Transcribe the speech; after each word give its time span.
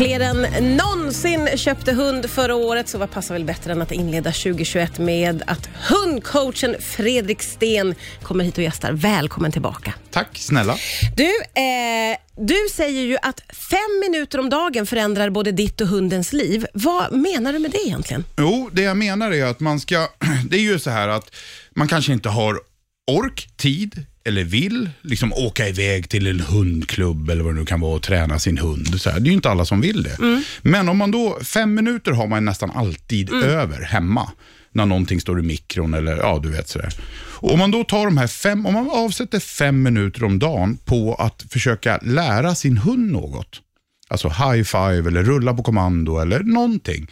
Fler 0.00 0.20
än 0.20 0.76
någonsin 0.76 1.48
köpte 1.56 1.92
hund 1.92 2.30
förra 2.30 2.54
året, 2.54 2.88
så 2.88 2.98
vad 2.98 3.10
passar 3.10 3.34
väl 3.34 3.44
bättre 3.44 3.72
än 3.72 3.82
att 3.82 3.92
inleda 3.92 4.32
2021 4.32 4.98
med 4.98 5.42
att 5.46 5.68
hundcoachen 5.88 6.76
Fredrik 6.80 7.42
Sten 7.42 7.94
kommer 8.22 8.44
hit 8.44 8.58
och 8.58 8.64
gästar. 8.64 8.92
Välkommen 8.92 9.52
tillbaka. 9.52 9.94
Tack 10.10 10.38
snälla. 10.38 10.76
Du, 11.16 11.24
eh, 11.62 12.46
du 12.46 12.56
säger 12.72 13.02
ju 13.02 13.16
att 13.22 13.40
fem 13.70 14.00
minuter 14.10 14.38
om 14.38 14.50
dagen 14.50 14.86
förändrar 14.86 15.30
både 15.30 15.52
ditt 15.52 15.80
och 15.80 15.88
hundens 15.88 16.32
liv. 16.32 16.66
Vad 16.74 17.12
menar 17.12 17.52
du 17.52 17.58
med 17.58 17.70
det 17.70 17.86
egentligen? 17.86 18.24
Jo, 18.36 18.70
det 18.72 18.82
jag 18.82 18.96
menar 18.96 19.30
är 19.30 19.44
att 19.44 19.60
man 19.60 19.80
ska, 19.80 20.08
det 20.50 20.56
är 20.56 20.62
ju 20.62 20.78
så 20.78 20.90
här 20.90 21.08
att 21.08 21.34
man 21.70 21.88
kanske 21.88 22.12
inte 22.12 22.28
har 22.28 22.60
ork, 23.06 23.48
tid 23.56 24.06
eller 24.24 24.44
vill 24.44 24.90
liksom 25.02 25.32
åka 25.32 25.68
iväg 25.68 26.08
till 26.08 26.26
en 26.26 26.40
hundklubb 26.40 27.30
eller 27.30 27.44
vad 27.44 27.54
det 27.54 27.60
nu 27.60 27.66
kan 27.66 27.80
vara 27.80 27.96
och 27.96 28.02
träna 28.02 28.38
sin 28.38 28.58
hund. 28.58 29.00
Så 29.00 29.10
här. 29.10 29.20
Det 29.20 29.26
är 29.26 29.30
ju 29.30 29.34
inte 29.34 29.50
alla 29.50 29.64
som 29.64 29.80
vill 29.80 30.02
det. 30.02 30.16
Men 30.62 30.88
om 30.88 30.98
man 30.98 31.10
då, 31.10 31.38
fem 31.44 31.74
minuter 31.74 32.12
har 32.12 32.26
man 32.26 32.44
nästan 32.44 32.70
alltid 32.70 33.32
över 33.32 33.80
hemma 33.82 34.32
när 34.72 34.86
någonting 34.86 35.20
står 35.20 35.40
i 35.40 35.42
mikron 35.42 35.94
eller 35.94 36.16
ja, 36.16 36.40
du 36.42 36.50
vet 36.50 36.68
sådär. 36.68 36.94
Och 37.40 37.52
om 37.52 37.58
man 37.58 37.70
då 37.70 37.84
tar 37.84 38.04
de 38.04 38.18
här 38.18 38.26
fem, 38.26 38.66
om 38.66 38.74
man 38.74 38.90
avsätter 38.90 39.40
fem 39.40 39.82
minuter 39.82 40.24
om 40.24 40.38
dagen 40.38 40.78
på 40.84 41.14
att 41.14 41.44
försöka 41.50 41.98
lära 42.02 42.54
sin 42.54 42.78
hund 42.78 43.12
något, 43.12 43.60
alltså 44.08 44.28
high 44.28 44.62
five 44.62 45.08
eller 45.08 45.22
rulla 45.22 45.54
på 45.54 45.62
kommando 45.62 46.18
eller 46.18 46.40
någonting. 46.40 47.06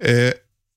Eh, 0.00 0.32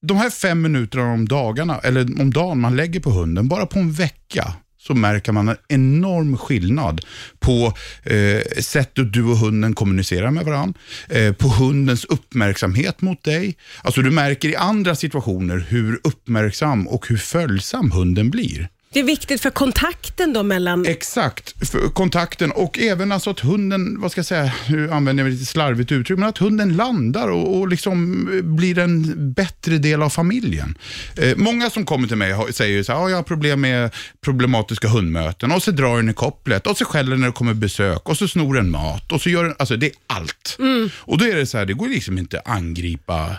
de 0.07 0.17
här 0.17 0.29
fem 0.29 0.61
minuterna 0.61 1.13
om, 1.13 1.27
dagarna, 1.27 1.79
eller 1.79 2.21
om 2.21 2.33
dagen 2.33 2.59
man 2.59 2.75
lägger 2.75 2.99
på 2.99 3.09
hunden, 3.09 3.47
bara 3.47 3.65
på 3.65 3.79
en 3.79 3.91
vecka, 3.91 4.53
så 4.87 4.93
märker 4.93 5.31
man 5.31 5.49
en 5.49 5.57
enorm 5.67 6.37
skillnad 6.37 7.01
på 7.39 7.73
eh, 8.03 8.61
sättet 8.61 9.13
du 9.13 9.23
och 9.23 9.37
hunden 9.37 9.73
kommunicerar 9.73 10.31
med 10.31 10.45
varandra, 10.45 10.79
eh, 11.09 11.33
på 11.33 11.47
hundens 11.47 12.05
uppmärksamhet 12.05 13.01
mot 13.01 13.23
dig. 13.23 13.57
Alltså 13.81 14.01
du 14.01 14.11
märker 14.11 14.49
i 14.49 14.55
andra 14.55 14.95
situationer 14.95 15.65
hur 15.69 15.99
uppmärksam 16.03 16.87
och 16.87 17.07
hur 17.07 17.17
följsam 17.17 17.91
hunden 17.91 18.29
blir. 18.29 18.69
Det 18.93 18.99
är 18.99 19.03
viktigt 19.03 19.41
för 19.41 19.49
kontakten 19.49 20.33
då 20.33 20.43
mellan... 20.43 20.85
Exakt, 20.85 21.69
för 21.71 21.89
kontakten 21.89 22.51
och 22.51 22.79
även 22.79 23.11
alltså 23.11 23.29
att 23.29 23.39
hunden, 23.39 24.01
vad 24.01 24.11
ska 24.11 24.19
jag 24.19 24.25
säga, 24.25 24.53
nu 24.69 24.91
använder 24.91 25.23
jag 25.23 25.31
lite 25.31 25.45
slarvigt 25.45 25.91
uttryck, 25.91 26.19
men 26.19 26.29
att 26.29 26.37
hunden 26.37 26.75
landar 26.75 27.27
och, 27.27 27.57
och 27.59 27.67
liksom 27.67 28.29
blir 28.43 28.77
en 28.79 29.33
bättre 29.33 29.77
del 29.77 30.01
av 30.01 30.09
familjen. 30.09 30.77
Eh, 31.17 31.37
många 31.37 31.69
som 31.69 31.85
kommer 31.85 32.07
till 32.07 32.17
mig 32.17 32.53
säger 32.53 32.83
så 32.83 32.91
här, 32.91 32.99
"Ja, 32.99 33.09
jag 33.09 33.15
har 33.15 33.23
problem 33.23 33.61
med 33.61 33.91
problematiska 34.21 34.87
hundmöten 34.87 35.51
och 35.51 35.63
så 35.63 35.71
drar 35.71 35.97
den 35.97 36.09
i 36.09 36.13
kopplet 36.13 36.67
och 36.67 36.77
så 36.77 36.85
skäller 36.85 37.17
när 37.17 37.27
det 37.27 37.33
kommer 37.33 37.53
besök 37.53 38.09
och 38.09 38.17
så 38.17 38.27
snor 38.27 38.53
den 38.55 38.71
mat 38.71 39.11
och 39.11 39.21
så 39.21 39.29
gör 39.29 39.43
den, 39.43 39.55
alltså 39.59 39.77
det 39.77 39.85
är 39.85 39.93
allt. 40.07 40.57
Och 40.95 41.17
då 41.17 41.25
är 41.25 41.35
det 41.35 41.45
så 41.45 41.57
här, 41.57 41.65
det 41.65 41.73
går 41.73 41.87
liksom 41.87 42.17
inte 42.17 42.39
att 42.39 42.47
angripa 42.49 43.35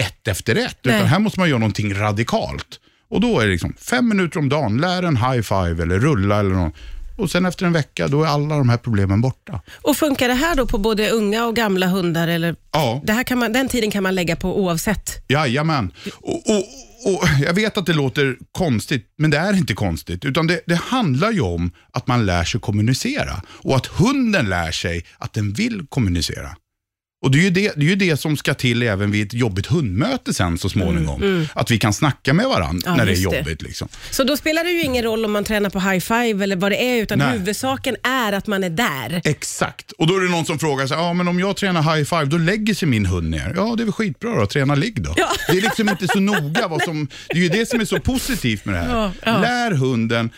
ett 0.00 0.28
efter 0.28 0.56
ett, 0.56 0.78
Nej. 0.82 0.96
utan 0.96 1.08
här 1.08 1.18
måste 1.18 1.40
man 1.40 1.48
göra 1.48 1.58
någonting 1.58 1.94
radikalt. 1.94 2.80
Och 3.10 3.20
då 3.20 3.40
är 3.40 3.46
det 3.46 3.52
liksom 3.52 3.74
fem 3.90 4.08
minuter 4.08 4.38
om 4.38 4.48
dagen, 4.48 4.78
lär 4.78 5.02
en 5.02 5.16
high 5.16 5.40
five 5.42 5.82
eller 5.82 5.98
rulla 5.98 6.40
eller 6.40 6.50
något. 6.54 6.74
Och 7.16 7.30
sen 7.30 7.46
efter 7.46 7.66
en 7.66 7.72
vecka, 7.72 8.08
då 8.08 8.22
är 8.22 8.26
alla 8.28 8.56
de 8.58 8.68
här 8.68 8.76
problemen 8.76 9.20
borta. 9.20 9.60
Och 9.82 9.96
funkar 9.96 10.28
det 10.28 10.34
här 10.34 10.54
då 10.56 10.66
på 10.66 10.78
både 10.78 11.10
unga 11.10 11.46
och 11.46 11.56
gamla 11.56 11.86
hundar? 11.86 12.28
Eller? 12.28 12.56
Ja, 12.72 13.02
Det 13.04 13.12
här 13.12 13.22
kan 13.24 13.38
man, 13.38 13.52
den 13.52 13.68
tiden 13.68 13.90
kan 13.90 14.02
man 14.02 14.14
lägga 14.14 14.36
på 14.36 14.60
oavsett. 14.60 15.24
jajamän. 15.28 15.92
Och, 16.14 16.34
och, 16.50 16.64
och 17.14 17.28
jag 17.46 17.54
vet 17.54 17.78
att 17.78 17.86
det 17.86 17.92
låter 17.92 18.36
konstigt, 18.52 19.06
men 19.18 19.30
det 19.30 19.38
är 19.38 19.52
inte 19.56 19.74
konstigt. 19.74 20.24
Utan 20.24 20.46
det, 20.46 20.60
det 20.66 20.74
handlar 20.74 21.30
ju 21.30 21.40
om 21.40 21.70
att 21.92 22.06
man 22.06 22.26
lär 22.26 22.44
sig 22.44 22.60
kommunicera. 22.60 23.42
Och 23.48 23.76
att 23.76 23.86
hunden 23.86 24.48
lär 24.48 24.70
sig 24.72 25.04
att 25.18 25.32
den 25.32 25.52
vill 25.52 25.86
kommunicera. 25.88 26.56
Och 27.22 27.30
det 27.30 27.38
är, 27.38 27.42
ju 27.42 27.50
det, 27.50 27.72
det 27.76 27.86
är 27.86 27.88
ju 27.88 27.96
det 27.96 28.16
som 28.16 28.36
ska 28.36 28.54
till 28.54 28.82
även 28.82 29.10
vid 29.10 29.26
ett 29.26 29.34
jobbigt 29.34 29.66
hundmöte 29.66 30.34
sen 30.34 30.58
så 30.58 30.68
småningom. 30.68 31.46
Att 31.54 31.70
vi 31.70 31.78
kan 31.78 31.92
snacka 31.92 32.34
med 32.34 32.46
varandra 32.46 32.82
Ja, 32.84 32.96
när 32.96 33.06
det 33.06 33.12
är 33.12 33.16
just 33.16 33.30
det. 33.30 33.36
jobbigt. 33.38 33.62
Liksom. 33.62 33.88
Så 34.10 34.24
då 34.24 34.36
spelar 34.36 34.64
det 34.64 34.70
ju 34.70 34.82
ingen 34.82 35.04
roll 35.04 35.24
om 35.24 35.32
man 35.32 35.44
tränar 35.44 35.70
på 35.70 35.80
high 35.80 35.98
five 36.00 36.44
eller 36.44 36.56
vad 36.56 36.72
det 36.72 36.84
är, 36.84 37.02
utan 37.02 37.18
Nej. 37.18 37.32
huvudsaken 37.32 37.96
är 38.02 38.32
att 38.32 38.46
man 38.46 38.64
är 38.64 38.70
där. 38.70 39.20
Exakt. 39.24 39.92
Och 39.92 40.06
då 40.06 40.16
är 40.16 40.20
det 40.20 40.30
någon 40.30 40.44
som 40.46 40.58
frågar 40.58 40.86
sig, 40.86 40.96
ja 40.96 41.12
men 41.12 41.28
om 41.28 41.40
jag 41.40 41.56
tränar 41.56 41.82
high 41.96 42.04
five, 42.04 42.24
då 42.24 42.38
lägger 42.38 42.74
sig 42.74 42.88
min 42.88 43.06
hund 43.06 43.30
ner. 43.30 43.52
Ja, 43.56 43.74
det 43.76 43.82
är 43.82 43.84
väl 43.84 43.92
skitbra 43.92 44.40
då, 44.40 44.46
träna 44.46 44.74
ligg 44.74 45.02
då. 45.02 45.14
Det 45.48 45.56
är 45.58 45.60
liksom 45.62 45.88
inte 45.88 46.08
så 46.08 46.20
noga 46.20 46.68
vad 46.68 46.82
som, 46.84 47.08
det 47.28 47.34
är 47.38 47.42
ju 47.42 47.48
det 47.48 47.68
som 47.68 47.80
är 47.80 47.84
så 47.84 48.00
positivt 48.00 48.64
med 48.64 48.74
det 48.74 48.78
här. 48.80 48.90
Ja, 48.96 49.12
ja. 49.24 49.40
Lär 49.40 49.70
hunden 49.70 50.30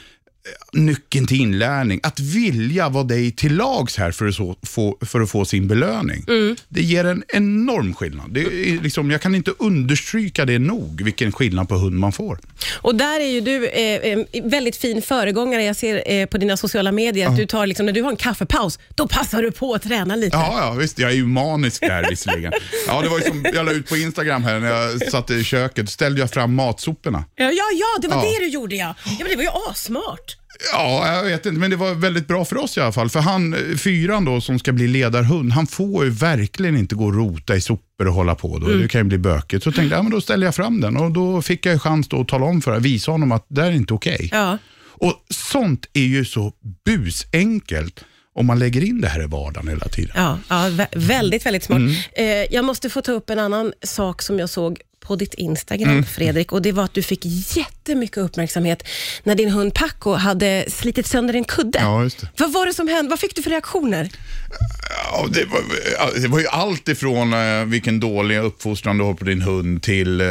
nyckeln 0.72 1.26
till 1.26 1.40
inlärning, 1.40 2.00
att 2.02 2.20
vilja 2.20 2.88
vara 2.88 3.04
dig 3.04 3.32
till 3.32 3.56
lags 3.56 3.96
här 3.96 4.10
för 4.12 4.26
att, 4.26 4.34
så, 4.34 4.56
få, 4.62 4.98
för 5.00 5.20
att 5.20 5.30
få 5.30 5.44
sin 5.44 5.68
belöning. 5.68 6.24
Mm. 6.28 6.56
Det 6.68 6.82
ger 6.82 7.04
en 7.04 7.22
enorm 7.28 7.94
skillnad. 7.94 8.30
Det 8.30 8.40
är 8.40 8.82
liksom, 8.82 9.10
jag 9.10 9.20
kan 9.20 9.34
inte 9.34 9.50
understryka 9.58 10.44
det 10.44 10.58
nog, 10.58 11.02
vilken 11.04 11.32
skillnad 11.32 11.68
på 11.68 11.74
hund 11.74 11.98
man 11.98 12.12
får. 12.12 12.38
Och 12.74 12.94
där 12.94 13.20
är 13.20 13.24
ju 13.32 13.40
du 13.40 13.66
eh, 13.68 14.12
eh, 14.12 14.18
väldigt 14.44 14.76
fin 14.76 15.02
föregångare. 15.02 15.64
Jag 15.64 15.76
ser 15.76 16.12
eh, 16.12 16.26
på 16.26 16.38
dina 16.38 16.56
sociala 16.56 16.92
medier 16.92 17.28
att 17.28 17.36
du 17.36 17.46
tar, 17.46 17.66
liksom, 17.66 17.86
när 17.86 17.92
du 17.92 18.02
har 18.02 18.10
en 18.10 18.16
kaffepaus, 18.16 18.78
då 18.94 19.08
passar 19.08 19.42
du 19.42 19.50
på 19.50 19.74
att 19.74 19.82
träna 19.82 20.16
lite. 20.16 20.36
Ja, 20.36 20.58
ja, 20.60 20.72
visst. 20.72 20.98
Jag 20.98 21.10
är 21.10 21.14
ju 21.14 21.26
manisk 21.26 21.80
där 21.80 22.06
visserligen. 22.10 22.52
Ja, 22.86 23.02
det 23.02 23.08
var 23.08 23.18
ju 23.18 23.24
som 23.24 23.44
jag 23.54 23.66
la 23.66 23.72
ut 23.72 23.88
på 23.88 23.96
Instagram 23.96 24.44
här 24.44 24.60
när 24.60 24.68
jag 24.70 25.10
satt 25.10 25.30
i 25.30 25.44
köket. 25.44 25.90
ställde 25.90 26.20
jag 26.20 26.30
fram 26.30 26.54
matsoporna. 26.54 27.24
Ja, 27.36 27.44
ja, 27.44 27.64
ja 27.74 28.00
det 28.02 28.08
var 28.08 28.16
Ja. 28.16 28.22
det 28.38 28.44
du 28.44 28.48
gjorde 28.48 28.76
ja. 28.76 28.94
ja 29.04 29.12
men 29.18 29.28
det 29.28 29.36
var 29.36 29.42
ju 29.42 29.70
asmart. 29.70 30.37
Ja, 30.72 31.14
jag 31.14 31.24
vet 31.24 31.46
inte, 31.46 31.60
men 31.60 31.70
det 31.70 31.76
var 31.76 31.94
väldigt 31.94 32.28
bra 32.28 32.44
för 32.44 32.56
oss 32.56 32.76
i 32.76 32.80
alla 32.80 32.92
fall. 32.92 33.10
För 33.10 33.20
han, 33.20 33.56
fyran 33.78 34.24
då, 34.24 34.40
som 34.40 34.58
ska 34.58 34.72
bli 34.72 34.88
ledarhund, 34.88 35.52
han 35.52 35.66
får 35.66 36.04
ju 36.04 36.10
verkligen 36.10 36.76
inte 36.76 36.94
gå 36.94 37.04
och 37.04 37.14
rota 37.14 37.56
i 37.56 37.60
sopor 37.60 38.06
och 38.06 38.14
hålla 38.14 38.34
på. 38.34 38.58
Då. 38.58 38.66
Det 38.66 38.88
kan 38.88 39.00
ju 39.00 39.04
bli 39.04 39.18
bökigt. 39.18 39.64
Så 39.64 39.72
tänkte 39.72 39.94
jag, 39.94 39.98
ja, 39.98 40.02
men 40.02 40.12
då 40.12 40.20
ställer 40.20 40.46
jag 40.46 40.54
fram 40.54 40.80
den 40.80 40.96
och 40.96 41.10
då 41.12 41.42
fick 41.42 41.66
jag 41.66 41.82
chans 41.82 42.08
då 42.08 42.20
att 42.20 42.28
tala 42.28 42.44
om 42.46 42.60
för 42.60 42.70
honom, 42.70 42.82
visa 42.82 43.10
honom 43.10 43.32
att 43.32 43.46
det 43.48 43.62
här 43.62 43.68
är 43.68 43.74
inte 43.74 43.94
okej. 43.94 44.28
Ja. 44.32 44.58
Och 45.00 45.14
sånt 45.30 45.86
är 45.92 46.00
ju 46.00 46.24
så 46.24 46.52
busenkelt 46.84 48.04
om 48.34 48.46
man 48.46 48.58
lägger 48.58 48.84
in 48.84 49.00
det 49.00 49.08
här 49.08 49.22
i 49.22 49.26
vardagen 49.26 49.68
hela 49.68 49.88
tiden. 49.88 50.12
Ja, 50.14 50.38
ja 50.48 50.54
vä- 50.54 50.86
väldigt, 50.94 51.46
väldigt 51.46 51.64
smart. 51.64 51.78
Mm. 51.78 51.94
Eh, 52.12 52.54
jag 52.54 52.64
måste 52.64 52.90
få 52.90 53.00
ta 53.00 53.12
upp 53.12 53.30
en 53.30 53.38
annan 53.38 53.72
sak 53.82 54.22
som 54.22 54.38
jag 54.38 54.50
såg 54.50 54.80
på 55.08 55.16
ditt 55.16 55.34
Instagram, 55.34 55.88
Mm. 55.90 56.04
Fredrik, 56.04 56.52
och 56.52 56.62
det 56.62 56.72
var 56.72 56.84
att 56.84 56.94
du 56.94 57.02
fick 57.02 57.20
jättemycket 57.56 58.18
uppmärksamhet 58.18 58.82
när 59.22 59.34
din 59.34 59.50
hund 59.50 59.74
Paco 59.74 60.12
hade 60.14 60.64
slitit 60.68 61.06
sönder 61.06 61.34
en 61.34 61.44
kudde. 61.44 61.78
Ja, 61.78 62.02
just 62.02 62.20
det. 62.20 62.28
Vad 62.36 62.52
var 62.52 62.66
det 62.66 62.74
som 62.74 62.88
hände? 62.88 63.10
Vad 63.10 63.20
fick 63.20 63.36
du 63.36 63.42
för 63.42 63.50
reaktioner? 63.50 64.08
Ja, 65.12 65.26
det, 65.30 65.44
var, 65.44 65.60
det 66.22 66.28
var 66.28 66.38
ju 66.40 66.46
allt 66.46 66.88
ifrån 66.88 67.32
eh, 67.32 67.64
vilken 67.64 68.00
dålig 68.00 68.38
uppfostran 68.38 68.98
du 68.98 69.04
har 69.04 69.14
på 69.14 69.24
din 69.24 69.42
hund 69.42 69.82
till 69.82 70.20
eh, 70.20 70.26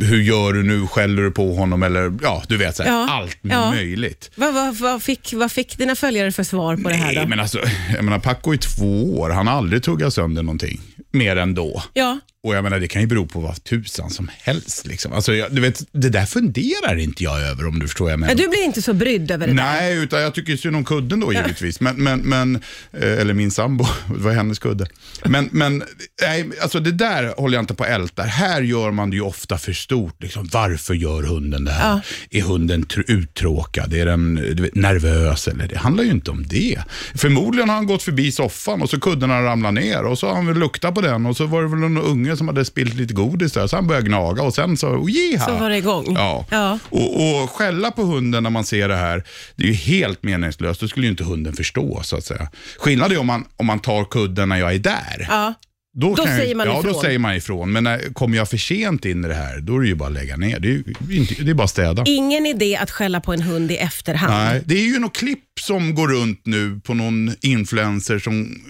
hur 0.00 0.22
gör 0.22 0.52
du 0.52 0.62
nu, 0.62 0.86
skäller 0.86 1.22
du 1.22 1.30
på 1.30 1.54
honom 1.54 1.82
eller 1.82 2.12
ja, 2.22 2.42
du 2.48 2.56
vet 2.56 2.76
så 2.76 2.82
här, 2.82 2.90
Ja, 2.90 3.08
allt 3.10 3.38
ja. 3.42 3.70
möjligt. 3.70 4.30
Vad, 4.34 4.54
vad, 4.54 4.74
vad, 4.76 5.02
fick, 5.02 5.32
vad 5.32 5.52
fick 5.52 5.78
dina 5.78 5.94
följare 5.96 6.32
för 6.32 6.42
svar 6.42 6.76
på 6.76 6.88
det 6.88 6.94
här 6.94 7.06
Nej, 7.06 7.16
då? 7.22 7.28
men 7.28 7.40
alltså, 7.40 7.60
jag 7.94 8.04
menar 8.04 8.18
Paco 8.18 8.52
är 8.52 8.56
två 8.56 9.18
år, 9.20 9.30
han 9.30 9.46
har 9.46 9.54
aldrig 9.54 9.82
tuggat 9.82 10.14
sönder 10.14 10.42
någonting. 10.42 10.80
Mer 11.12 11.36
än 11.36 11.54
då. 11.54 11.82
Ja, 11.92 12.18
Och 12.46 12.54
jag 12.54 12.64
menar, 12.64 12.80
det 12.80 12.88
kan 12.88 13.02
ju 13.02 13.08
bero 13.08 13.26
på 13.26 13.40
vad 13.40 13.64
tusan 13.64 14.10
som 14.10 14.30
helst. 14.38 14.86
Liksom. 14.86 15.12
Alltså, 15.12 15.34
jag, 15.34 15.54
du 15.54 15.60
vet, 15.60 15.82
det 15.92 16.08
där 16.08 16.26
funderar 16.26 16.96
inte 16.98 17.24
jag 17.24 17.40
över 17.40 17.66
om 17.66 17.78
du 17.78 17.86
förstår 17.86 18.04
vad 18.04 18.12
jag 18.12 18.20
menar. 18.20 18.32
Ja, 18.32 18.36
du 18.36 18.48
blir 18.48 18.64
inte 18.64 18.82
så 18.82 18.92
brydd 18.92 19.30
över 19.30 19.46
det 19.46 19.52
där? 19.52 19.62
Nej, 19.62 19.96
utan 19.96 20.20
jag 20.20 20.34
tycker 20.34 20.56
synd 20.56 20.76
om 20.76 20.84
kudden 20.84 21.20
då 21.20 21.32
givetvis. 21.32 21.80
Men, 21.80 21.96
men, 21.96 22.20
men, 22.20 22.56
eh, 22.92 23.20
eller 23.20 23.34
min 23.34 23.50
sambo, 23.50 23.84
det 24.08 24.22
var 24.22 24.32
hennes 24.32 24.58
kudde. 24.58 24.86
Men, 25.24 25.48
men 25.52 25.82
nej, 26.22 26.50
alltså 26.62 26.80
det 26.80 26.92
där 26.92 27.34
håller 27.36 27.56
jag 27.56 27.62
inte 27.62 27.74
på 27.74 27.84
att 27.84 27.90
älta. 27.90 28.22
Här 28.22 28.62
gör 28.62 28.90
man 28.90 29.10
det 29.10 29.16
ju 29.16 29.22
ofta 29.22 29.58
för 29.58 29.72
stort. 29.72 30.22
Liksom, 30.22 30.48
varför 30.52 30.94
gör 30.94 31.22
hunden 31.22 31.64
det 31.64 31.72
här? 31.72 32.00
Är 32.30 32.42
hunden 32.42 32.84
tr- 32.84 33.04
uttråkad? 33.10 33.94
Är 33.94 34.06
den 34.06 34.56
vet, 34.62 34.74
nervös? 34.74 35.48
Eller? 35.48 35.68
Det 35.68 35.78
handlar 35.78 36.04
ju 36.04 36.10
inte 36.10 36.30
om 36.30 36.46
det. 36.46 36.78
Förmodligen 37.14 37.68
har 37.68 37.76
han 37.76 37.86
gått 37.86 38.02
förbi 38.02 38.32
soffan 38.32 38.82
och 38.82 38.90
så 38.90 39.00
kudden 39.00 39.30
har 39.30 39.42
ramlat 39.42 39.74
ner 39.74 40.02
och 40.04 40.18
så 40.18 40.26
har 40.26 40.34
han 40.34 40.46
väl 40.46 40.58
luktat 40.58 40.94
på 40.94 41.00
den 41.00 41.26
och 41.26 41.36
så 41.36 41.46
var 41.46 41.62
det 41.62 41.68
väl 41.68 41.78
någon 41.78 41.98
unge 41.98 42.35
som 42.36 42.48
hade 42.48 42.64
spillt 42.64 42.94
lite 42.94 43.14
godis 43.14 43.52
där 43.52 43.66
så 43.66 43.76
han 43.76 43.86
började 43.86 44.06
gnaga 44.08 44.42
och 44.42 44.54
sen 44.54 44.76
så, 44.76 45.06
jiha. 45.08 45.46
Så 45.46 45.52
var 45.56 45.70
det 45.70 45.76
igång. 45.76 46.14
Ja. 46.14 46.46
Ja. 46.50 46.78
Och, 46.88 47.42
och 47.42 47.50
skälla 47.50 47.90
på 47.90 48.02
hunden 48.02 48.42
när 48.42 48.50
man 48.50 48.64
ser 48.64 48.88
det 48.88 48.96
här, 48.96 49.24
det 49.56 49.64
är 49.64 49.68
ju 49.68 49.74
helt 49.74 50.22
meningslöst. 50.22 50.80
Då 50.80 50.88
skulle 50.88 51.06
ju 51.06 51.10
inte 51.10 51.24
hunden 51.24 51.52
förstå 51.52 52.00
så 52.04 52.16
att 52.16 52.24
säga. 52.24 52.48
Skillnad 52.78 53.12
är 53.12 53.18
om 53.18 53.26
man, 53.26 53.44
om 53.56 53.66
man 53.66 53.78
tar 53.78 54.04
kudden 54.04 54.48
när 54.48 54.56
jag 54.56 54.74
är 54.74 54.78
där. 54.78 55.26
Ja. 55.28 55.54
Då, 55.98 56.14
Då 56.14 56.22
jag, 56.26 56.36
säger 56.36 56.54
man 56.54 56.66
ja, 56.66 56.78
ifrån. 56.78 56.92
då 56.92 57.00
säger 57.00 57.18
man 57.18 57.34
ifrån. 57.34 57.72
Men 57.72 57.84
när, 57.84 58.12
kommer 58.14 58.36
jag 58.36 58.48
för 58.50 58.56
sent 58.56 59.04
in 59.04 59.24
i 59.24 59.28
det 59.28 59.34
här, 59.34 59.60
då 59.60 59.76
är 59.76 59.80
det 59.80 59.88
ju 59.88 59.94
bara 59.94 60.08
att 60.08 60.14
lägga 60.14 60.36
ner. 60.36 60.60
Det 60.60 60.68
är, 60.68 60.72
ju 60.72 61.16
inte, 61.16 61.42
det 61.42 61.50
är 61.50 61.54
bara 61.54 61.64
att 61.64 61.70
städa. 61.70 62.02
Ingen 62.06 62.46
idé 62.46 62.76
att 62.76 62.90
skälla 62.90 63.20
på 63.20 63.32
en 63.32 63.42
hund 63.42 63.70
i 63.70 63.76
efterhand. 63.76 64.32
Nej, 64.32 64.62
det 64.64 64.74
är 64.74 64.84
ju 64.84 64.98
något 64.98 65.16
klipp 65.16 65.44
som 65.60 65.94
går 65.94 66.08
runt 66.08 66.40
nu 66.46 66.80
på 66.84 66.94
någon 66.94 67.34
influencer 67.40 68.18
som 68.18 68.60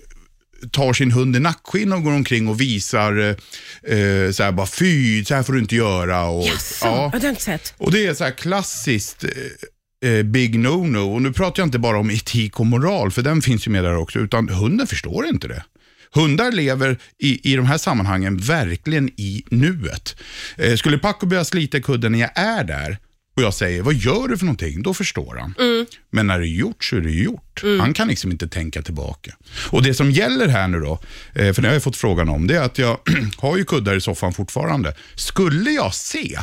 tar 0.70 0.93
sin 0.93 1.12
hund 1.12 1.37
i 1.37 1.41
nackskinn 1.41 1.93
och 1.93 2.03
går 2.03 2.12
omkring 2.12 2.49
och 2.49 2.61
visar 2.61 3.19
eh, 3.19 3.97
eh, 3.99 4.31
så 4.31 4.43
här 4.43 4.53
bara 4.53 4.67
fy, 4.67 5.25
så 5.25 5.35
här 5.35 5.43
får 5.43 5.53
du 5.53 5.58
inte 5.58 5.76
göra. 5.76 6.25
Och? 6.25 6.49
Ja. 6.82 7.11
Det 7.12 7.23
har 7.23 7.29
inte 7.29 7.43
sett. 7.43 7.75
och 7.76 7.93
det 7.93 8.06
är 8.06 8.14
så 8.14 8.25
här 8.25 8.31
klassiskt 8.31 9.25
eh, 9.25 10.11
eh, 10.11 10.23
big 10.23 10.55
no-no. 10.58 11.14
Och 11.14 11.23
nu 11.23 11.32
pratar 11.32 11.62
jag 11.62 11.67
inte 11.67 11.79
bara 11.79 11.99
om 11.99 12.11
etik 12.11 12.61
och 12.61 12.67
moral, 12.67 13.11
för 13.11 13.23
den 13.23 13.43
finns 13.43 13.67
ju 13.67 13.70
med 13.70 13.85
där 13.85 13.97
också, 13.97 14.19
utan 14.19 14.49
hunden 14.49 14.87
förstår 14.87 15.26
inte 15.26 15.49
det. 15.49 15.64
Hundar 16.14 16.53
lever 16.53 16.99
i, 17.19 17.53
i 17.53 17.56
de 17.56 17.67
här 17.67 17.79
sammanhangen 17.79 18.38
verkligen 18.38 19.08
i 19.08 19.44
nuet. 19.50 20.17
Eh, 20.56 20.76
skulle 20.76 20.99
Paco 20.99 21.26
börja 21.26 21.44
slita 21.44 21.81
kudden 21.81 22.12
när 22.12 22.19
jag 22.19 22.31
är 22.35 22.64
där 22.64 22.99
och 23.37 23.43
jag 23.43 23.55
säger, 23.55 23.83
vad 23.83 23.94
gör 23.94 24.29
du 24.29 24.38
för 24.38 24.44
någonting? 24.44 24.83
Då 24.83 24.94
förstår 24.94 25.37
han. 25.37 25.55
Men 26.11 26.27
när 26.27 26.38
det 26.38 26.47
är 26.47 26.56
gjort 26.59 26.85
så 26.85 26.97
är 26.97 27.00
det 27.00 27.11
gjort. 27.11 27.62
Han 27.81 27.94
kan 27.94 28.09
liksom 28.09 28.31
inte 28.33 28.49
tänka 28.49 28.83
tillbaka. 28.83 29.37
Och 29.71 29.83
det 29.83 29.94
som 29.94 30.11
gäller 30.11 30.49
här 30.49 30.69
nu 30.69 30.81
då, 30.81 31.00
eh, 31.35 31.53
för 31.53 31.62
det 31.62 31.69
har 31.69 31.73
jag 31.73 31.83
fått 31.83 31.97
frågan 31.97 32.29
om, 32.29 32.47
det 32.47 32.56
är 32.56 32.62
att 32.62 32.79
jag 32.79 32.99
har 33.37 33.56
ju 33.56 33.65
kuddar 33.65 33.97
i 33.97 34.00
soffan 34.00 34.33
fortfarande. 34.33 34.94
Skulle 35.15 35.71
jag 35.71 35.94
se 35.94 36.38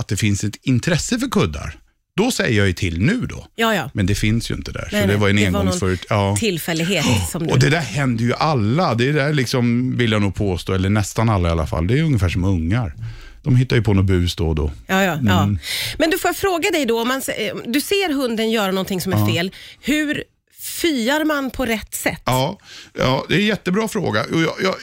att 0.00 0.08
det 0.08 0.16
finns 0.16 0.44
ett 0.44 0.56
intresse 0.62 1.18
för 1.18 1.28
kuddar, 1.28 1.76
då 2.16 2.30
säger 2.30 2.58
jag 2.58 2.66
ju 2.66 2.72
till 2.72 3.00
nu 3.00 3.26
då. 3.26 3.46
Ja, 3.54 3.74
ja. 3.74 3.90
Men 3.94 4.06
det 4.06 4.14
finns 4.14 4.50
ju 4.50 4.54
inte 4.54 4.72
där. 4.72 4.88
Nej, 4.92 5.02
så 5.02 5.08
det 5.08 5.16
var 5.16 5.28
en 5.28 5.38
engångsförut. 5.38 6.06
Ja. 6.08 6.36
Tillfällighet 6.38 7.04
som. 7.30 7.48
Och 7.48 7.58
det 7.58 7.70
där 7.70 7.80
händer 7.80 8.24
ju 8.24 8.34
alla. 8.34 8.94
Det 8.94 9.12
där 9.12 9.32
liksom 9.32 9.96
vill 9.96 10.12
jag 10.12 10.22
nog 10.22 10.34
påstå, 10.34 10.72
eller 10.72 10.90
nästan 10.90 11.28
alla 11.28 11.48
i 11.48 11.52
alla 11.52 11.66
fall. 11.66 11.86
Det 11.86 11.98
är 11.98 12.02
ungefär 12.02 12.28
som 12.28 12.44
ungar. 12.44 12.94
De 13.42 13.56
hittar 13.56 13.76
ju 13.76 13.82
på 13.82 13.94
något 13.94 14.04
bus 14.04 14.36
då 14.36 14.48
och 14.48 14.54
då. 14.54 14.72
Ja, 14.86 15.02
ja, 15.02 15.18
ja. 15.22 15.42
Mm. 15.42 15.58
Men 15.98 16.10
du 16.10 16.18
får 16.18 16.28
jag 16.28 16.36
fråga 16.36 16.70
dig 16.70 16.86
då, 16.86 17.00
om 17.00 17.08
man, 17.08 17.22
eh, 17.38 17.54
du 17.66 17.80
ser 17.80 18.12
hunden 18.12 18.50
göra 18.50 18.72
någonting 18.72 19.00
som 19.00 19.12
är 19.12 19.26
fel. 19.26 19.52
Hur 19.80 20.24
fyar 20.62 21.24
man 21.24 21.50
på 21.50 21.66
rätt 21.66 21.94
sätt? 21.94 22.22
Ja, 22.24 22.58
ja, 22.98 23.24
det 23.28 23.34
är 23.34 23.38
en 23.38 23.46
jättebra 23.46 23.88
fråga. 23.88 24.24
Jag, 24.32 24.54
jag, 24.62 24.74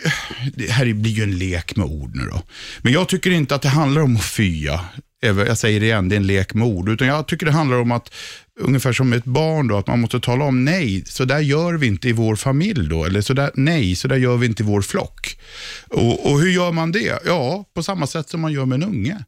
det 0.55 0.71
här 0.71 0.93
blir 0.93 1.11
ju 1.11 1.23
en 1.23 1.37
lek 1.37 1.75
med 1.75 1.85
ord 1.85 2.15
nu 2.15 2.23
då. 2.23 2.41
Men 2.81 2.93
jag 2.93 3.07
tycker 3.07 3.31
inte 3.31 3.55
att 3.55 3.61
det 3.61 3.69
handlar 3.69 4.01
om 4.01 4.15
att 4.15 4.25
fya. 4.25 4.85
Jag 5.21 5.57
säger 5.57 5.79
det 5.79 5.85
igen, 5.85 6.09
det 6.09 6.15
är 6.15 6.17
en 6.17 6.27
lek 6.27 6.53
med 6.53 6.67
ord. 6.67 6.89
Utan 6.89 7.07
jag 7.07 7.27
tycker 7.27 7.45
det 7.45 7.51
handlar 7.51 7.77
om 7.77 7.91
att, 7.91 8.13
ungefär 8.59 8.93
som 8.93 9.13
ett 9.13 9.25
barn 9.25 9.67
då, 9.67 9.77
att 9.77 9.87
man 9.87 9.99
måste 9.99 10.19
tala 10.19 10.45
om 10.45 10.65
nej, 10.65 11.03
så 11.05 11.25
där 11.25 11.39
gör 11.39 11.73
vi 11.73 11.87
inte 11.87 12.09
i 12.09 12.11
vår 12.11 12.35
familj 12.35 12.89
då. 12.89 13.05
Eller 13.05 13.21
så 13.21 13.33
där, 13.33 13.51
nej, 13.53 13.95
så 13.95 14.07
där 14.07 14.17
gör 14.17 14.37
vi 14.37 14.45
inte 14.45 14.63
i 14.63 14.65
vår 14.65 14.81
flock. 14.81 15.39
Och, 15.87 16.31
och 16.31 16.39
hur 16.39 16.49
gör 16.49 16.71
man 16.71 16.91
det? 16.91 17.19
Ja, 17.25 17.65
på 17.73 17.83
samma 17.83 18.07
sätt 18.07 18.29
som 18.29 18.41
man 18.41 18.51
gör 18.51 18.65
med 18.65 18.83
en 18.83 18.89
unge. 18.89 19.23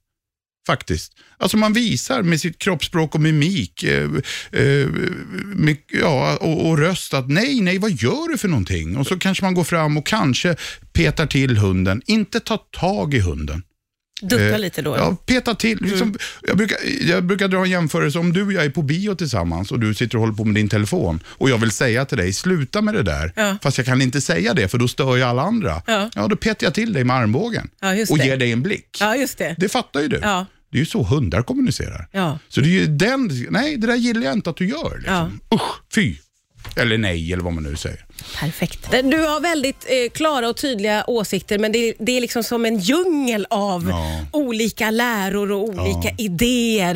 Faktiskt. 0.67 1.13
Alltså 1.38 1.57
man 1.57 1.73
visar 1.73 2.21
med 2.21 2.41
sitt 2.41 2.57
kroppsspråk 2.57 3.15
och 3.15 3.21
mimik 3.21 3.83
eh, 3.83 4.09
eh, 4.51 4.88
med, 5.45 5.77
ja, 5.91 6.38
och, 6.41 6.69
och 6.69 6.77
röst 6.77 7.13
att 7.13 7.29
nej, 7.29 7.61
nej, 7.61 7.77
vad 7.77 7.91
gör 7.91 8.31
du 8.31 8.38
för 8.38 8.47
någonting? 8.47 8.97
Och 8.97 9.07
så 9.07 9.19
kanske 9.19 9.43
man 9.43 9.53
går 9.53 9.63
fram 9.63 9.97
och 9.97 10.07
kanske 10.07 10.55
petar 10.93 11.25
till 11.25 11.57
hunden. 11.57 12.01
Inte 12.05 12.39
ta 12.39 12.57
tag 12.57 13.13
i 13.13 13.19
hunden. 13.19 13.63
Dutta 14.21 14.44
Eh, 14.50 14.59
lite 14.59 14.81
då? 14.81 14.95
Ja, 14.97 15.15
peta 15.25 15.56
till. 15.56 15.77
Liksom, 15.81 16.15
jag, 16.47 16.57
brukar, 16.57 16.77
jag 17.01 17.23
brukar 17.23 17.47
dra 17.47 17.57
en 17.63 17.69
jämförelse. 17.69 18.19
Om 18.19 18.33
du 18.33 18.44
och 18.44 18.53
jag 18.53 18.65
är 18.65 18.69
på 18.69 18.81
bio 18.81 19.15
tillsammans 19.15 19.71
och 19.71 19.79
du 19.79 19.94
sitter 19.94 20.15
och 20.15 20.21
håller 20.21 20.33
på 20.33 20.45
med 20.45 20.56
din 20.56 20.69
telefon 20.69 21.19
och 21.27 21.50
jag 21.50 21.57
vill 21.57 21.71
säga 21.71 22.06
till 22.06 22.18
dig, 22.18 22.33
sluta 22.33 22.81
med 22.81 22.94
det 22.94 23.03
där. 23.03 23.33
Ja. 23.35 23.57
Fast 23.63 23.77
jag 23.77 23.88
kan 23.88 24.01
inte 24.01 24.21
säga 24.21 24.53
det 24.53 24.68
för 24.68 24.77
då 24.77 24.88
stör 24.88 25.18
jag 25.18 25.29
alla 25.29 25.41
andra. 25.41 25.81
Ja. 25.88 26.27
då 26.27 26.35
petar 26.35 26.65
jag 26.68 26.73
till 26.73 26.94
dig 26.94 27.03
med 27.03 27.15
armbågen 27.15 27.69
Ja, 27.81 27.89
och 28.09 28.18
det. 28.18 28.25
ger 28.25 28.38
dig 28.38 28.51
en 28.51 28.62
blick. 28.63 28.97
Ja, 29.00 29.15
just 29.15 29.38
det. 29.38 29.56
Det 29.57 29.69
fattar 29.69 30.01
ju 30.01 30.07
du. 30.07 30.19
Ja. 30.21 30.45
Det 30.71 30.77
är 30.77 30.79
ju 30.79 30.85
så 30.85 31.03
hundar 31.03 31.41
kommunicerar. 31.41 32.07
Ja. 32.12 32.39
Så 32.50 32.62
det 32.62 32.67
är 32.67 32.71
ju 32.71 32.85
den, 32.85 33.31
nej 33.50 33.77
det 33.77 33.88
där 33.88 33.95
gillar 33.95 34.21
jag 34.21 34.33
inte 34.33 34.50
att 34.50 34.57
du 34.57 34.67
gör. 34.69 34.97
Liksom. 34.97 35.39
Usch, 35.53 35.81
fy. 35.95 36.15
Eller 36.75 36.97
nej, 36.97 37.33
eller 37.33 37.44
vad 37.44 37.53
man 37.53 37.63
nu 37.63 37.75
säger. 37.75 38.06
Perfekt. 38.39 38.91
Du 38.91 39.18
har 39.18 39.41
väldigt 39.41 39.85
eh, 39.89 40.12
klara 40.13 40.50
och 40.50 40.57
tydliga 40.57 41.03
åsikter, 41.07 41.59
men 41.59 41.71
det, 41.71 41.94
det 42.00 42.18
är 42.18 42.21
liksom 42.21 42.44
som 42.44 42.65
en 42.65 42.79
djungel 42.79 43.47
av 43.50 43.88
Ja. 43.89 44.25
olika 44.31 44.91
läror 44.91 45.51
och 45.51 45.63
olika 45.63 46.09
idéer. 46.18 46.95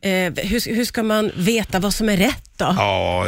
Mm. 0.00 0.34
Eh, 0.36 0.44
hur, 0.44 0.74
hur 0.74 0.84
ska 0.84 1.02
man 1.02 1.30
veta 1.36 1.78
vad 1.78 1.94
som 1.94 2.08
är 2.08 2.16
rätt 2.16 2.50
då? 2.56 2.74
Ja, 2.78 3.26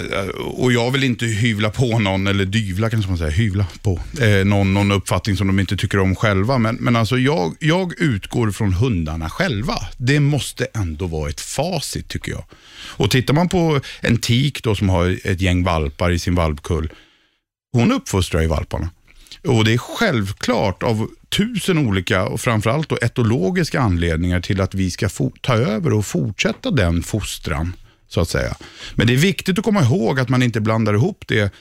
och 0.56 0.72
jag 0.72 0.90
vill 0.90 1.04
inte 1.04 1.26
hyvla 1.26 1.70
på 1.70 1.98
någon, 1.98 2.26
eller 2.26 2.44
dyvla 2.44 2.90
kanske 2.90 3.08
man 3.08 3.18
säger, 3.18 3.30
hyvla 3.32 3.66
på 3.82 4.00
eh, 4.20 4.44
någon, 4.44 4.74
någon 4.74 4.92
uppfattning 4.92 5.36
som 5.36 5.46
de 5.46 5.60
inte 5.60 5.76
tycker 5.76 5.98
om 5.98 6.16
själva. 6.16 6.58
Men, 6.58 6.76
men 6.76 6.96
alltså 6.96 7.18
jag, 7.18 7.54
jag 7.60 8.00
utgår 8.00 8.50
från 8.50 8.72
hundarna 8.72 9.30
själva. 9.30 9.74
Det 9.96 10.20
måste 10.20 10.66
ändå 10.74 11.06
vara 11.06 11.30
ett 11.30 11.40
facit 11.40 12.08
tycker 12.08 12.32
jag. 12.32 12.44
Och 12.88 13.10
tittar 13.10 13.34
man 13.34 13.48
på 13.48 13.80
en 14.00 14.18
tik 14.18 14.62
då 14.62 14.74
som 14.74 14.88
har 14.88 15.18
ett 15.24 15.40
gäng 15.40 15.64
valpar 15.64 16.10
i 16.10 16.18
sin 16.18 16.34
valpkull, 16.34 16.92
hon 17.76 17.92
uppfostrar 17.92 18.40
ju 18.40 18.46
valparna. 18.46 18.90
Och 19.44 19.64
det 19.64 19.72
är 19.72 19.78
självklart 19.78 20.82
av 20.82 21.08
tusen 21.28 21.78
olika 21.78 22.26
och 22.26 22.40
framförallt 22.40 22.88
då 22.88 22.98
etologiska 23.02 23.80
anledningar 23.80 24.40
till 24.40 24.60
att 24.60 24.74
vi 24.74 24.90
ska 24.90 25.08
ta 25.40 25.54
över 25.54 25.92
och 25.92 26.06
fortsätta 26.06 26.70
den 26.70 27.02
fostran. 27.02 27.72
så 28.08 28.20
att 28.20 28.28
säga. 28.28 28.56
Men 28.94 29.06
det 29.06 29.12
är 29.12 29.16
viktigt 29.16 29.58
att 29.58 29.64
komma 29.64 29.82
ihåg 29.82 30.20
att 30.20 30.28
man 30.28 30.42
inte 30.42 30.60
blandar 30.60 30.94
ihop 30.94 31.24
det 31.26 31.52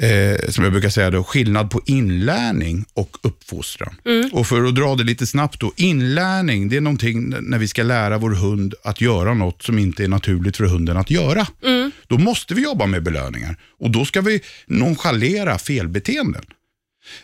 eh, 0.00 0.50
som 0.50 0.64
jag 0.64 0.72
brukar 0.72 0.88
säga, 0.88 1.10
då, 1.10 1.24
skillnad 1.24 1.70
på 1.70 1.80
inlärning 1.86 2.84
och 2.94 3.16
uppfostran. 3.22 3.94
Och 4.32 4.46
för 4.46 4.64
att 4.64 4.74
dra 4.74 4.94
det 4.94 5.04
lite 5.04 5.26
snabbt 5.26 5.60
då, 5.60 5.72
inlärning 5.76 6.68
det 6.68 6.76
är 6.76 6.80
någonting 6.80 7.34
när 7.40 7.58
vi 7.58 7.68
ska 7.68 7.82
lära 7.82 8.18
vår 8.18 8.30
hund 8.30 8.74
att 8.84 9.00
göra 9.00 9.34
något 9.34 9.62
som 9.62 9.78
inte 9.78 10.04
är 10.04 10.08
naturligt 10.08 10.56
för 10.56 10.64
hunden 10.64 10.96
att 10.96 11.10
göra. 11.10 11.46
Då 12.06 12.18
måste 12.18 12.54
vi 12.54 12.62
jobba 12.62 12.86
med 12.86 13.02
belöningar 13.02 13.56
och 13.78 13.90
då 13.90 14.04
ska 14.04 14.20
vi 14.20 14.40
nonchalera 14.66 15.58
felbeteenden. 15.58 16.44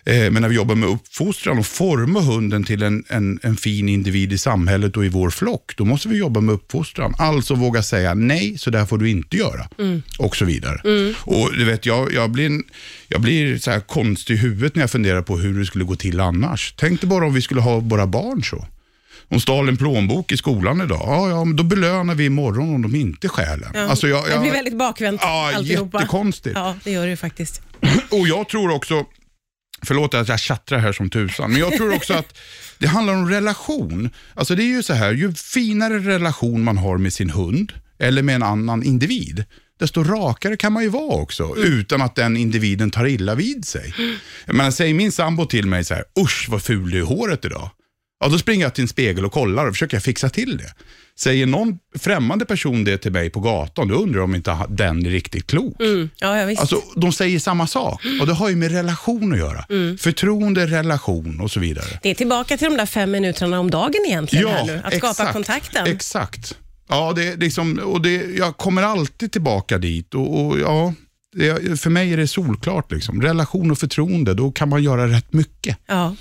Eh, 0.04 0.30
Men 0.30 0.42
när 0.42 0.48
vi 0.48 0.54
jobbar 0.54 0.74
med 0.74 0.88
uppfostran 0.88 1.58
och 1.58 1.66
forma 1.66 2.20
hunden 2.20 2.64
till 2.64 2.82
en, 2.82 3.04
en, 3.08 3.40
en 3.42 3.56
fin 3.56 3.88
individ 3.88 4.32
i 4.32 4.38
samhället 4.38 4.96
och 4.96 5.04
i 5.04 5.08
vår 5.08 5.30
flock, 5.30 5.72
då 5.76 5.84
måste 5.84 6.08
vi 6.08 6.16
jobba 6.16 6.40
med 6.40 6.54
uppfostran. 6.54 7.14
Alltså 7.18 7.54
våga 7.54 7.82
säga 7.82 8.14
nej, 8.14 8.58
så 8.58 8.70
där 8.70 8.86
får 8.86 8.98
du 8.98 9.10
inte 9.10 9.36
göra. 9.36 9.68
Och 10.18 10.36
så 10.36 10.44
vidare. 10.44 10.80
Och 11.20 11.52
du 11.56 11.64
vet, 11.64 11.86
jag, 11.86 12.12
jag 12.12 12.30
blir, 12.30 12.46
en- 12.46 12.64
jag 13.08 13.20
blir 13.20 13.58
så 13.58 13.70
här 13.70 13.80
konstig 13.80 14.34
i 14.34 14.36
huvudet 14.36 14.74
när 14.74 14.82
jag 14.82 14.90
funderar 14.90 15.22
på 15.22 15.38
hur 15.38 15.58
det 15.58 15.66
skulle 15.66 15.84
gå 15.84 15.96
till 15.96 16.20
annars. 16.20 16.74
Tänk 16.76 17.00
dig 17.00 17.10
bara 17.10 17.26
om 17.26 17.34
vi 17.34 17.42
skulle 17.42 17.60
ha 17.60 17.78
våra 17.80 18.06
barn 18.06 18.42
så. 18.44 18.66
De 19.28 19.40
stal 19.40 19.68
en 19.68 19.76
plånbok 19.76 20.32
i 20.32 20.36
skolan 20.36 20.80
idag. 20.80 21.02
Ja, 21.06 21.28
ja, 21.28 21.44
då 21.54 21.62
belönar 21.62 22.14
vi 22.14 22.24
imorgon 22.24 22.74
om 22.74 22.82
de 22.82 22.94
inte 22.94 23.28
stjäl 23.28 23.60
den. 23.60 23.70
Ja, 23.74 23.80
Alltså 23.80 24.08
jag, 24.08 24.24
Det 24.24 24.30
jag, 24.30 24.40
blir 24.40 24.52
väldigt 24.52 24.78
bakvänt 24.78 25.20
Ja, 25.24 25.52
alltihopa. 25.54 25.98
jättekonstigt. 25.98 26.56
Ja, 26.56 26.74
det 26.84 26.90
gör 26.90 27.06
det 27.06 27.16
faktiskt. 27.16 27.62
Och 28.10 28.28
jag 28.28 28.48
tror 28.48 28.70
också, 28.70 29.04
förlåt 29.82 30.14
att 30.14 30.28
jag 30.28 30.40
tjattrar 30.40 30.78
här 30.78 30.92
som 30.92 31.10
tusan, 31.10 31.50
men 31.50 31.60
jag 31.60 31.76
tror 31.76 31.94
också 31.94 32.14
att 32.14 32.38
det 32.78 32.86
handlar 32.86 33.14
om 33.14 33.28
relation. 33.28 34.10
Alltså 34.34 34.54
det 34.54 34.62
är 34.62 34.76
ju 34.76 34.82
så 34.82 34.92
här, 34.92 35.12
ju 35.12 35.32
finare 35.32 35.98
relation 35.98 36.64
man 36.64 36.78
har 36.78 36.98
med 36.98 37.12
sin 37.12 37.30
hund 37.30 37.72
eller 37.98 38.22
med 38.22 38.34
en 38.34 38.42
annan 38.42 38.82
individ, 38.82 39.44
desto 39.78 40.04
rakare 40.04 40.56
kan 40.56 40.72
man 40.72 40.82
ju 40.82 40.88
vara 40.88 41.14
också, 41.22 41.56
utan 41.56 42.02
att 42.02 42.14
den 42.14 42.36
individen 42.36 42.90
tar 42.90 43.06
illa 43.06 43.34
vid 43.34 43.64
sig. 43.64 43.94
Jag 44.46 44.56
menar, 44.56 44.70
säger 44.70 44.94
min 44.94 45.12
sambo 45.12 45.46
till 45.46 45.66
mig 45.66 45.84
så 45.84 45.94
här, 45.94 46.04
usch 46.20 46.46
vad 46.48 46.62
ful 46.62 46.90
du 46.90 46.96
är 46.96 47.02
i 47.02 47.04
håret 47.04 47.44
idag. 47.44 47.70
Ja, 48.20 48.28
då 48.28 48.38
springer 48.38 48.64
jag 48.64 48.74
till 48.74 48.82
en 48.82 48.88
spegel 48.88 49.24
och 49.24 49.32
kollar 49.32 49.66
och 49.66 49.74
försöker 49.74 50.00
fixa 50.00 50.28
till 50.28 50.56
det. 50.56 50.74
Säger 51.18 51.46
någon 51.46 51.78
främmande 51.98 52.44
person 52.44 52.84
det 52.84 52.98
till 52.98 53.12
mig 53.12 53.30
på 53.30 53.40
gatan, 53.40 53.88
då 53.88 53.94
undrar 53.94 54.18
jag 54.18 54.24
om 54.24 54.34
inte 54.34 54.58
den 54.68 55.06
är 55.06 55.10
riktigt 55.10 55.46
klok. 55.46 55.80
Mm. 55.80 56.10
Ja, 56.18 56.38
ja, 56.38 56.46
visst. 56.46 56.60
Alltså, 56.60 56.82
de 56.96 57.12
säger 57.12 57.38
samma 57.38 57.66
sak 57.66 58.02
och 58.20 58.26
det 58.26 58.32
har 58.32 58.48
ju 58.48 58.56
med 58.56 58.72
relation 58.72 59.32
att 59.32 59.38
göra. 59.38 59.64
Mm. 59.70 59.98
Förtroende, 59.98 60.66
relation 60.66 61.40
och 61.40 61.50
så 61.50 61.60
vidare. 61.60 61.98
det 62.02 62.10
är 62.10 62.14
tillbaka 62.14 62.56
till 62.56 62.68
de 62.68 62.76
där 62.76 62.86
fem 62.86 63.10
minuterna 63.10 63.60
om 63.60 63.70
dagen 63.70 64.04
egentligen. 64.06 64.48
här 64.48 64.64
nu. 64.64 64.80
Att 64.84 64.96
skapa 64.96 65.10
exakt, 65.10 65.32
kontakten. 65.32 65.86
Exakt. 65.86 66.56
Ja, 66.88 67.12
det, 67.16 67.36
liksom, 67.36 67.78
och 67.78 68.02
det, 68.02 68.14
jag 68.38 68.56
kommer 68.56 68.82
alltid 68.82 69.32
tillbaka 69.32 69.78
dit. 69.78 70.14
Och, 70.14 70.46
och 70.46 70.58
ja, 70.58 70.94
för 71.78 71.90
mig 71.90 72.12
är 72.12 72.16
det 72.16 72.26
solklart. 72.28 72.92
Liksom. 72.92 73.22
Relation 73.22 73.70
och 73.70 73.78
förtroende, 73.78 74.34
då 74.34 74.50
kan 74.50 74.68
man 74.68 74.82
göra 74.82 75.06
rätt 75.08 75.32
mycket. 75.32 75.76
Ja. 75.86 76.14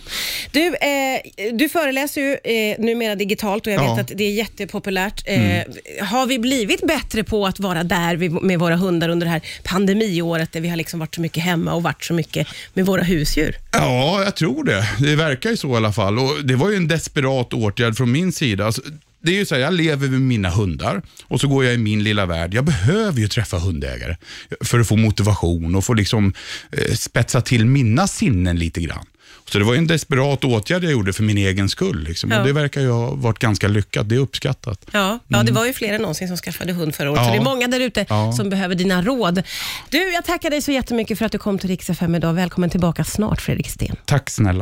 Du, 0.51 0.65
eh, 0.67 1.53
du 1.53 1.69
föreläser 1.69 2.21
ju 2.21 2.33
eh, 2.53 2.79
numera 2.79 3.15
digitalt 3.15 3.67
och 3.67 3.73
jag 3.73 3.79
Ja. 3.79 3.83
Mm. 3.85 3.95
vet 3.97 4.11
att 4.11 4.17
det 4.17 4.23
är 4.23 4.31
jättepopulärt. 4.31 5.23
Eh, 5.25 5.61
Har 6.05 6.25
vi 6.25 6.39
blivit 6.39 6.87
bättre 6.87 7.23
på 7.23 7.45
att 7.47 7.59
vara 7.59 7.83
där 7.83 8.41
med 8.45 8.59
våra 8.59 8.75
hundar 8.75 9.09
under 9.09 9.25
det 9.25 9.31
här 9.31 9.41
pandemiåret 9.63 10.51
där 10.53 10.61
vi 10.61 10.69
har 10.69 10.75
liksom 10.77 10.99
varit 10.99 11.15
så 11.15 11.21
mycket 11.21 11.43
hemma 11.43 11.73
och 11.73 11.83
varit 11.83 12.03
så 12.03 12.13
mycket 12.13 12.47
med 12.73 12.85
våra 12.85 13.03
husdjur? 13.03 13.55
Ja, 13.71 14.23
jag 14.23 14.35
tror 14.35 14.63
det. 14.63 14.89
Det 14.99 15.15
verkar 15.15 15.49
ju 15.49 15.57
så 15.57 15.73
i 15.73 15.75
alla 15.75 15.91
fall. 15.93 16.19
Och 16.19 16.31
Det 16.43 16.55
var 16.55 16.69
ju 16.69 16.75
en 16.75 16.87
desperat 16.87 17.53
åtgärd 17.53 17.97
från 17.97 18.11
min 18.11 18.31
sida. 18.31 18.65
Alltså, 18.65 18.81
det 19.27 19.33
är 19.33 19.39
ju 19.39 19.45
så 19.45 19.55
här, 19.55 19.61
jag 19.61 19.73
lever 19.73 20.07
med 20.07 20.21
mina 20.21 20.49
hundar 20.49 21.01
och 21.23 21.41
så 21.41 21.47
går 21.47 21.65
jag 21.65 21.73
i 21.73 21.77
min 21.77 22.03
lilla 22.03 22.25
värld. 22.25 22.53
Jag 22.53 22.63
behöver 22.65 23.19
ju 23.19 23.27
träffa 23.27 23.57
hundägare 23.59 24.15
för 24.61 24.79
att 24.79 24.87
få 24.87 24.95
motivation 24.95 25.75
och 25.75 25.85
få 25.85 25.93
liksom, 25.93 26.33
eh, 26.71 26.93
spetsa 26.93 27.41
till 27.41 27.65
mina 27.65 28.07
sinnen 28.07 28.59
lite 28.59 28.81
grann. 28.81 29.05
Så 29.51 29.57
det 29.59 29.63
var 29.65 29.75
en 29.75 29.87
desperat 29.87 30.43
åtgärd 30.43 30.83
jag 30.83 30.91
gjorde 30.91 31.13
för 31.13 31.23
min 31.23 31.37
egen 31.37 31.69
skull. 31.69 32.03
Liksom. 32.03 32.31
Ja. 32.31 32.39
Och 32.41 32.47
det 32.47 32.53
verkar 32.53 32.81
ju 32.81 32.89
ha 32.89 33.15
varit 33.15 33.39
ganska 33.39 33.67
lyckat. 33.67 34.09
Det 34.09 34.15
är 34.15 34.19
uppskattat. 34.19 34.85
Ja, 34.91 35.19
ja, 35.27 35.43
det 35.43 35.51
var 35.51 35.65
ju 35.65 35.73
fler 35.73 35.93
än 35.93 36.01
någonsin 36.01 36.27
som 36.27 36.37
skaffade 36.37 36.73
hund 36.73 36.95
förra 36.95 37.11
året, 37.11 37.19
Mm. 37.19 37.27
Ja. 37.33 37.35
så 37.37 37.43
det 37.43 37.49
är 37.49 37.53
många 37.55 37.67
där 37.67 37.79
ute 37.79 38.05
Ja. 38.09 38.33
som 38.33 38.49
behöver 38.49 38.75
dina 38.75 39.01
råd. 39.01 39.43
Du, 39.89 39.97
jag 40.13 40.25
tackar 40.25 40.49
dig 40.49 40.61
så 40.61 40.71
jättemycket 40.71 41.17
för 41.17 41.25
att 41.25 41.31
du 41.31 41.37
kom 41.37 41.59
till 41.59 41.69
Rix 41.69 41.89
FM 41.89 42.15
idag. 42.15 42.33
Välkommen 42.33 42.69
tillbaka 42.69 43.03
snart, 43.03 43.41
Fredrik 43.41 43.69
Sten. 43.69 43.95
Tack 44.05 44.29
snälla. 44.29 44.53